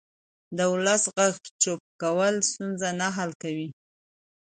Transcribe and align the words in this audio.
د 0.57 0.59
ولس 0.73 1.03
غږ 1.15 1.35
چوپ 1.61 1.81
کول 2.01 2.35
ستونزې 2.49 2.89
نه 2.99 3.07
حل 3.15 3.31
کوي 3.41 3.69